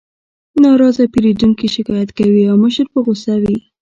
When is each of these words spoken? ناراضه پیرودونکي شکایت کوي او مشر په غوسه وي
ناراضه 0.61 1.03
پیرودونکي 1.13 1.67
شکایت 1.75 2.09
کوي 2.17 2.43
او 2.51 2.55
مشر 2.65 2.85
په 2.93 2.99
غوسه 3.05 3.33
وي 3.43 3.57